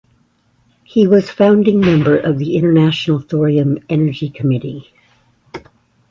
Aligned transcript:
He 0.83 1.05
was 1.05 1.29
founding 1.29 1.79
member 1.79 2.17
of 2.17 2.39
the 2.39 2.55
International 2.57 3.19
Thorium 3.19 3.77
Energy 3.87 4.31
Committee. 4.31 4.91